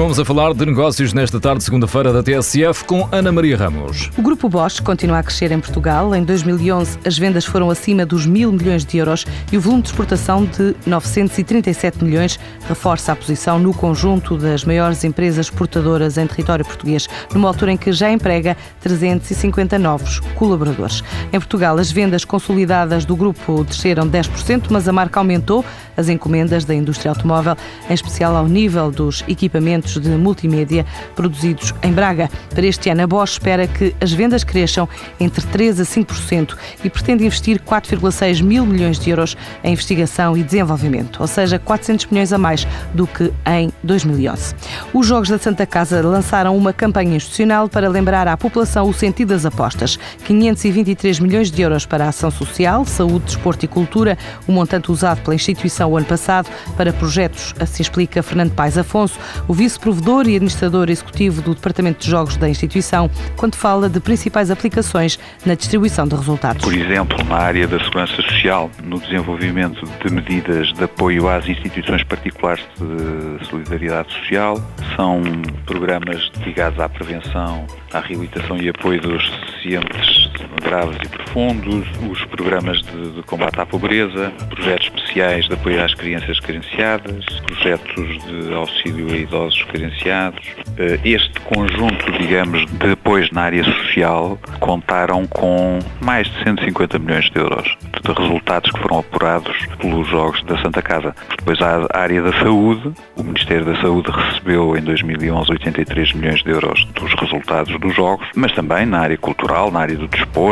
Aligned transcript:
Continuamos 0.00 0.18
a 0.18 0.24
falar 0.24 0.54
de 0.54 0.64
negócios 0.64 1.12
nesta 1.12 1.38
tarde, 1.38 1.62
segunda-feira, 1.62 2.10
da 2.10 2.22
TSF, 2.22 2.86
com 2.86 3.06
Ana 3.12 3.30
Maria 3.30 3.54
Ramos. 3.54 4.10
O 4.16 4.22
Grupo 4.22 4.48
Bosch 4.48 4.80
continua 4.80 5.18
a 5.18 5.22
crescer 5.22 5.52
em 5.52 5.60
Portugal. 5.60 6.14
Em 6.14 6.24
2011, 6.24 7.00
as 7.04 7.18
vendas 7.18 7.44
foram 7.44 7.68
acima 7.68 8.06
dos 8.06 8.24
mil 8.24 8.50
milhões 8.50 8.82
de 8.82 8.96
euros 8.96 9.26
e 9.52 9.58
o 9.58 9.60
volume 9.60 9.82
de 9.82 9.90
exportação 9.90 10.46
de 10.46 10.74
937 10.86 12.02
milhões 12.02 12.40
reforça 12.66 13.12
a 13.12 13.16
posição 13.16 13.58
no 13.58 13.74
conjunto 13.74 14.38
das 14.38 14.64
maiores 14.64 15.04
empresas 15.04 15.48
exportadoras 15.48 16.16
em 16.16 16.26
território 16.26 16.64
português, 16.64 17.06
numa 17.34 17.48
altura 17.48 17.72
em 17.72 17.76
que 17.76 17.92
já 17.92 18.10
emprega 18.10 18.56
350 18.80 19.78
novos 19.78 20.20
colaboradores. 20.34 21.04
Em 21.30 21.38
Portugal, 21.38 21.76
as 21.76 21.92
vendas 21.92 22.24
consolidadas 22.24 23.04
do 23.04 23.14
grupo 23.14 23.64
desceram 23.64 24.08
10%, 24.08 24.68
mas 24.70 24.88
a 24.88 24.92
marca 24.94 25.20
aumentou 25.20 25.62
as 25.94 26.08
encomendas 26.08 26.64
da 26.64 26.74
indústria 26.74 27.10
automóvel, 27.10 27.54
em 27.88 27.92
especial 27.92 28.34
ao 28.34 28.48
nível 28.48 28.90
dos 28.90 29.22
equipamentos 29.28 29.89
de 29.98 30.10
multimédia 30.10 30.84
produzidos 31.16 31.74
em 31.82 31.92
Braga. 31.92 32.28
Para 32.50 32.66
este 32.66 32.90
ano, 32.90 33.02
a 33.02 33.06
Bosch 33.06 33.32
espera 33.32 33.66
que 33.66 33.94
as 34.00 34.12
vendas 34.12 34.44
cresçam 34.44 34.88
entre 35.18 35.42
3% 35.46 35.80
a 35.80 35.84
5% 35.84 36.56
e 36.84 36.90
pretende 36.90 37.24
investir 37.24 37.60
4,6 37.60 38.42
mil 38.42 38.66
milhões 38.66 38.98
de 38.98 39.10
euros 39.10 39.36
em 39.64 39.72
investigação 39.72 40.36
e 40.36 40.42
desenvolvimento, 40.42 41.20
ou 41.20 41.26
seja, 41.26 41.58
400 41.58 42.06
milhões 42.06 42.32
a 42.32 42.38
mais 42.38 42.66
do 42.94 43.06
que 43.06 43.32
em 43.46 43.72
2011. 43.82 44.54
Os 44.92 45.06
Jogos 45.06 45.28
da 45.28 45.38
Santa 45.38 45.66
Casa 45.66 46.02
lançaram 46.02 46.56
uma 46.56 46.72
campanha 46.72 47.16
institucional 47.16 47.68
para 47.68 47.88
lembrar 47.88 48.28
à 48.28 48.36
população 48.36 48.88
o 48.88 48.94
sentido 48.94 49.28
das 49.28 49.46
apostas. 49.46 49.98
523 50.24 51.20
milhões 51.20 51.50
de 51.50 51.62
euros 51.62 51.86
para 51.86 52.04
a 52.04 52.08
ação 52.08 52.30
social, 52.30 52.84
saúde, 52.84 53.26
desporto 53.26 53.64
e 53.64 53.68
cultura, 53.68 54.18
o 54.46 54.52
montante 54.52 54.90
usado 54.90 55.22
pela 55.22 55.34
instituição 55.34 55.90
o 55.90 55.96
ano 55.96 56.06
passado 56.06 56.48
para 56.76 56.92
projetos, 56.92 57.54
assim 57.58 57.82
explica 57.82 58.22
Fernando 58.22 58.52
Paes 58.52 58.76
Afonso, 58.76 59.18
o 59.48 59.54
vice-provedor 59.80 60.28
e 60.28 60.36
administrador 60.36 60.90
executivo 60.90 61.40
do 61.40 61.54
Departamento 61.54 62.04
de 62.04 62.10
Jogos 62.10 62.36
da 62.36 62.48
instituição, 62.48 63.10
quando 63.36 63.56
fala 63.56 63.88
de 63.88 63.98
principais 63.98 64.50
aplicações 64.50 65.18
na 65.44 65.54
distribuição 65.54 66.06
de 66.06 66.14
resultados. 66.14 66.62
Por 66.62 66.74
exemplo, 66.74 67.22
na 67.24 67.36
área 67.36 67.66
da 67.66 67.78
segurança 67.78 68.14
social, 68.16 68.70
no 68.84 69.00
desenvolvimento 69.00 69.84
de 70.04 70.12
medidas 70.12 70.72
de 70.72 70.84
apoio 70.84 71.28
às 71.28 71.48
instituições 71.48 72.04
particulares 72.04 72.64
de 72.76 73.46
solidariedade 73.46 74.12
social, 74.12 74.62
são 74.96 75.22
programas 75.64 76.30
ligados 76.44 76.78
à 76.78 76.88
prevenção, 76.88 77.66
à 77.92 78.00
reabilitação 78.00 78.56
e 78.58 78.68
apoio 78.68 79.00
dos 79.00 79.30
deficientes 79.30 80.29
graves 80.60 80.96
e 81.02 81.08
profundos, 81.08 81.86
os 82.08 82.24
programas 82.26 82.80
de, 82.82 83.10
de 83.12 83.22
combate 83.22 83.60
à 83.60 83.66
pobreza, 83.66 84.32
projetos 84.48 84.86
especiais 84.86 85.46
de 85.46 85.54
apoio 85.54 85.84
às 85.84 85.94
crianças 85.94 86.38
carenciadas, 86.40 87.24
projetos 87.46 88.24
de 88.24 88.54
auxílio 88.54 89.12
a 89.12 89.16
idosos 89.16 89.62
carenciados. 89.64 90.46
Eh, 90.76 90.98
este 91.04 91.40
conjunto, 91.40 92.12
digamos, 92.18 92.64
de 92.66 92.92
apoios 92.92 93.30
na 93.30 93.42
área 93.42 93.64
social 93.64 94.38
contaram 94.60 95.26
com 95.26 95.78
mais 96.00 96.28
de 96.28 96.44
150 96.44 96.98
milhões 96.98 97.30
de 97.30 97.38
euros 97.38 97.76
de 98.02 98.12
resultados 98.12 98.70
que 98.70 98.80
foram 98.80 99.00
apurados 99.00 99.66
pelos 99.78 100.08
Jogos 100.08 100.42
da 100.44 100.60
Santa 100.62 100.82
Casa. 100.82 101.14
Depois 101.38 101.60
há 101.60 101.86
a 101.92 101.98
área 101.98 102.22
da 102.22 102.32
saúde. 102.40 102.92
O 103.16 103.22
Ministério 103.22 103.64
da 103.64 103.80
Saúde 103.80 104.10
recebeu 104.10 104.76
em 104.76 104.82
2011 104.82 105.50
83 105.52 106.12
milhões 106.14 106.42
de 106.42 106.50
euros 106.50 106.84
dos 106.94 107.12
resultados 107.14 107.78
dos 107.78 107.94
Jogos, 107.94 108.26
mas 108.34 108.52
também 108.52 108.86
na 108.86 109.00
área 109.00 109.18
cultural, 109.18 109.70
na 109.70 109.80
área 109.80 109.96
do 109.96 110.08
desporto, 110.08 110.49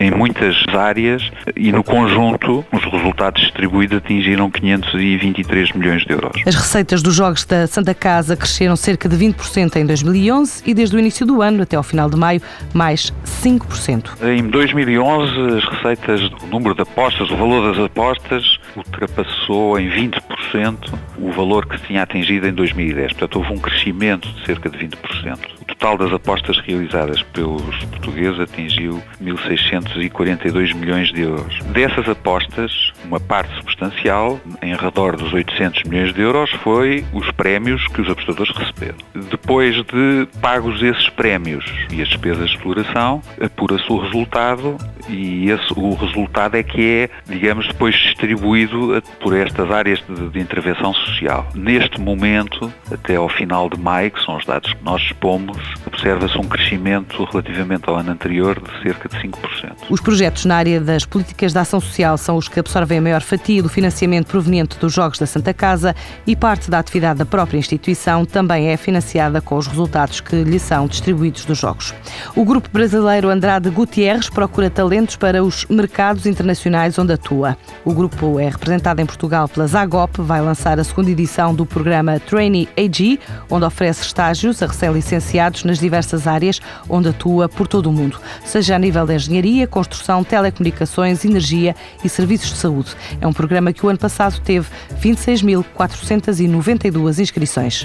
em 0.00 0.10
muitas 0.10 0.56
áreas 0.68 1.30
e 1.56 1.72
no 1.72 1.82
conjunto 1.82 2.64
os 2.72 2.84
resultados 2.84 3.42
distribuídos 3.42 3.98
atingiram 3.98 4.50
523 4.50 5.72
milhões 5.72 6.04
de 6.04 6.12
euros. 6.12 6.42
As 6.46 6.54
receitas 6.54 7.02
dos 7.02 7.14
Jogos 7.14 7.44
da 7.44 7.66
Santa 7.66 7.94
Casa 7.94 8.36
cresceram 8.36 8.76
cerca 8.76 9.08
de 9.08 9.16
20% 9.16 9.76
em 9.76 9.86
2011 9.86 10.62
e 10.66 10.74
desde 10.74 10.96
o 10.96 10.98
início 10.98 11.26
do 11.26 11.42
ano 11.42 11.62
até 11.62 11.76
ao 11.76 11.82
final 11.82 12.08
de 12.10 12.16
maio, 12.16 12.40
mais 12.72 13.12
5%. 13.42 14.22
Em 14.22 14.48
2011, 14.48 15.58
as 15.58 15.64
receitas, 15.64 16.20
o 16.42 16.46
número 16.46 16.74
de 16.74 16.82
apostas, 16.82 17.30
o 17.30 17.36
valor 17.36 17.72
das 17.72 17.84
apostas 17.84 18.58
ultrapassou 18.76 19.78
em 19.78 19.88
20% 19.90 20.78
o 21.18 21.30
valor 21.32 21.66
que 21.66 21.78
se 21.78 21.86
tinha 21.86 22.02
atingido 22.02 22.46
em 22.46 22.52
2010. 22.52 23.12
Portanto, 23.12 23.36
houve 23.36 23.52
um 23.52 23.58
crescimento 23.58 24.28
de 24.28 24.46
cerca 24.46 24.68
de 24.68 24.78
20%. 24.78 25.38
Total 25.84 25.98
das 25.98 26.14
apostas 26.14 26.58
realizadas 26.60 27.22
pelos 27.34 27.84
portugueses 27.84 28.40
atingiu 28.40 29.02
1.642 29.22 30.74
milhões 30.74 31.12
de 31.12 31.20
euros. 31.20 31.58
Dessas 31.74 32.08
apostas, 32.08 32.72
uma 33.04 33.20
parte 33.20 33.54
substancial, 33.56 34.40
em 34.62 34.74
redor 34.74 35.14
dos 35.14 35.30
800 35.34 35.82
milhões 35.84 36.14
de 36.14 36.22
euros, 36.22 36.50
foi 36.62 37.04
os 37.12 37.30
prémios 37.32 37.86
que 37.88 38.00
os 38.00 38.08
apostadores 38.08 38.56
receberam. 38.56 38.96
Depois 39.30 39.76
de 39.76 40.26
pagos 40.40 40.82
esses 40.82 41.10
prémios 41.10 41.66
e 41.92 42.00
as 42.00 42.08
despesas 42.08 42.48
de 42.48 42.56
exploração, 42.56 43.20
apura-se 43.38 43.92
o 43.92 43.98
resultado 43.98 44.78
e 45.08 45.50
esse, 45.50 45.72
o 45.76 45.94
resultado 45.94 46.56
é 46.56 46.62
que 46.62 46.82
é, 46.82 47.10
digamos, 47.26 47.66
depois 47.66 47.94
distribuído 47.94 49.02
por 49.20 49.36
estas 49.36 49.70
áreas 49.70 50.02
de, 50.08 50.28
de 50.30 50.40
intervenção 50.40 50.92
social. 50.94 51.48
Neste 51.54 52.00
momento, 52.00 52.72
até 52.90 53.16
ao 53.16 53.28
final 53.28 53.68
de 53.68 53.78
maio, 53.78 54.10
que 54.10 54.22
são 54.24 54.36
os 54.36 54.44
dados 54.44 54.72
que 54.72 54.84
nós 54.84 55.02
expomos, 55.02 55.58
observa-se 55.86 56.36
um 56.38 56.44
crescimento 56.44 57.24
relativamente 57.24 57.88
ao 57.88 57.96
ano 57.96 58.12
anterior 58.12 58.60
de 58.60 58.82
cerca 58.82 59.08
de 59.08 59.16
5%. 59.16 59.72
Os 59.90 60.00
projetos 60.00 60.44
na 60.44 60.56
área 60.56 60.80
das 60.80 61.04
políticas 61.04 61.52
de 61.52 61.58
ação 61.58 61.80
social 61.80 62.16
são 62.16 62.36
os 62.36 62.48
que 62.48 62.60
absorvem 62.60 62.98
a 62.98 63.02
maior 63.02 63.20
fatia 63.20 63.62
do 63.62 63.68
financiamento 63.68 64.26
proveniente 64.26 64.78
dos 64.78 64.92
Jogos 64.92 65.18
da 65.18 65.26
Santa 65.26 65.52
Casa 65.52 65.94
e 66.26 66.34
parte 66.34 66.70
da 66.70 66.78
atividade 66.78 67.18
da 67.18 67.26
própria 67.26 67.58
instituição 67.58 68.24
também 68.24 68.68
é 68.68 68.76
financiada 68.76 69.40
com 69.40 69.56
os 69.56 69.66
resultados 69.66 70.20
que 70.20 70.36
lhe 70.42 70.58
são 70.58 70.86
distribuídos 70.86 71.44
dos 71.44 71.58
Jogos. 71.58 71.94
O 72.34 72.44
grupo 72.44 72.68
brasileiro 72.72 73.28
Andrade 73.28 73.70
Gutierrez 73.70 74.28
procura 74.30 74.70
talentos 74.70 74.93
para 75.18 75.42
os 75.42 75.66
mercados 75.66 76.24
internacionais 76.24 76.96
onde 77.00 77.12
atua. 77.12 77.58
O 77.84 77.92
grupo 77.92 78.38
é 78.38 78.48
representado 78.48 79.02
em 79.02 79.06
Portugal 79.06 79.48
pela 79.48 79.66
Zagop, 79.66 80.22
vai 80.22 80.40
lançar 80.40 80.78
a 80.78 80.84
segunda 80.84 81.10
edição 81.10 81.52
do 81.52 81.66
programa 81.66 82.20
Trainee 82.20 82.68
AG, 82.78 83.18
onde 83.50 83.64
oferece 83.64 84.02
estágios 84.02 84.62
a 84.62 84.66
recém-licenciados 84.66 85.64
nas 85.64 85.80
diversas 85.80 86.28
áreas 86.28 86.60
onde 86.88 87.08
atua 87.08 87.48
por 87.48 87.66
todo 87.66 87.88
o 87.88 87.92
mundo, 87.92 88.20
seja 88.44 88.76
a 88.76 88.78
nível 88.78 89.04
de 89.04 89.16
engenharia, 89.16 89.66
construção, 89.66 90.22
telecomunicações, 90.22 91.24
energia 91.24 91.74
e 92.04 92.08
serviços 92.08 92.50
de 92.50 92.58
saúde. 92.58 92.94
É 93.20 93.26
um 93.26 93.32
programa 93.32 93.72
que 93.72 93.84
o 93.84 93.88
ano 93.88 93.98
passado 93.98 94.40
teve 94.44 94.68
26.492 95.02 97.18
inscrições. 97.18 97.84